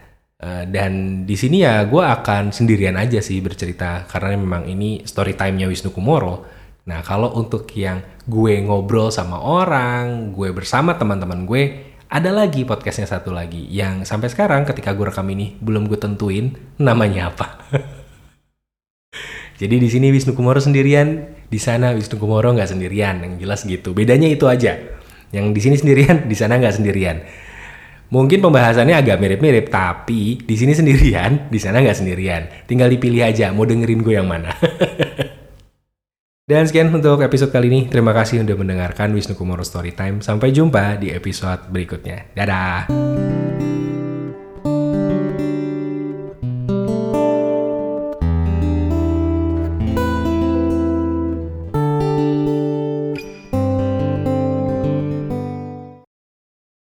Uh, 0.40 0.64
dan 0.70 1.26
di 1.28 1.34
sini 1.34 1.66
ya 1.66 1.84
gue 1.84 2.00
akan 2.00 2.48
sendirian 2.54 2.96
aja 2.96 3.20
sih 3.20 3.44
bercerita 3.44 4.08
karena 4.08 4.40
memang 4.40 4.64
ini 4.70 5.02
story 5.02 5.34
time-nya 5.34 5.66
Wisnu 5.66 5.90
Kumoro. 5.90 6.59
Nah 6.88 7.04
kalau 7.04 7.36
untuk 7.36 7.68
yang 7.76 8.00
gue 8.24 8.60
ngobrol 8.64 9.12
sama 9.12 9.36
orang, 9.36 10.32
gue 10.32 10.48
bersama 10.54 10.96
teman-teman 10.96 11.44
gue, 11.44 11.92
ada 12.10 12.34
lagi 12.34 12.66
podcastnya 12.66 13.06
satu 13.06 13.30
lagi 13.30 13.68
yang 13.70 14.02
sampai 14.02 14.32
sekarang 14.32 14.66
ketika 14.66 14.96
gue 14.96 15.06
rekam 15.06 15.28
ini 15.30 15.54
belum 15.60 15.86
gue 15.86 15.98
tentuin 16.00 16.56
namanya 16.80 17.30
apa. 17.30 17.46
Jadi 19.60 19.76
di 19.76 19.88
sini 19.92 20.08
Wisnu 20.08 20.32
Kumoro 20.32 20.56
sendirian, 20.56 21.36
di 21.52 21.60
sana 21.60 21.92
Wisnu 21.92 22.16
Kumoro 22.16 22.48
nggak 22.56 22.72
sendirian, 22.72 23.20
yang 23.20 23.36
jelas 23.36 23.68
gitu. 23.68 23.92
Bedanya 23.92 24.24
itu 24.24 24.48
aja. 24.48 24.80
Yang 25.36 25.46
di 25.52 25.60
sini 25.60 25.76
sendirian, 25.76 26.16
di 26.24 26.32
sana 26.32 26.56
nggak 26.56 26.80
sendirian. 26.80 27.20
Mungkin 28.10 28.40
pembahasannya 28.42 28.96
agak 28.96 29.20
mirip-mirip, 29.20 29.68
tapi 29.70 30.40
di 30.42 30.56
sini 30.56 30.72
sendirian, 30.74 31.52
di 31.52 31.60
sana 31.60 31.84
nggak 31.84 31.98
sendirian. 32.02 32.42
Tinggal 32.66 32.88
dipilih 32.90 33.22
aja, 33.22 33.52
mau 33.52 33.68
dengerin 33.68 34.00
gue 34.00 34.14
yang 34.16 34.26
mana. 34.26 34.50
Dan 36.50 36.66
sekian 36.66 36.90
untuk 36.90 37.22
episode 37.22 37.54
kali 37.54 37.70
ini. 37.70 37.80
Terima 37.86 38.10
kasih 38.10 38.42
sudah 38.42 38.58
mendengarkan 38.58 39.14
Wisnu 39.14 39.38
Kumoro 39.38 39.62
Storytime. 39.62 40.18
Sampai 40.18 40.50
jumpa 40.50 40.98
di 40.98 41.14
episode 41.14 41.70
berikutnya. 41.70 42.34
Dadah! 42.34 42.90